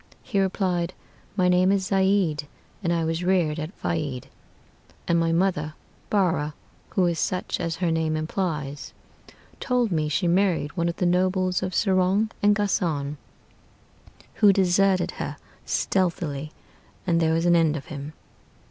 [0.23, 0.95] He replied,
[1.35, 2.47] 'My name is Zeid,
[2.81, 4.29] and I was reared at Faid;
[5.07, 5.75] And my mother
[6.09, 6.55] Barrah
[6.89, 8.93] (who is such as her name implies),
[9.59, 13.17] Told me she married one of the nobles of Serong and Ghassân,
[14.37, 15.37] Who deserted her
[15.67, 16.51] stealthily,
[17.05, 18.13] and there was an end of him.'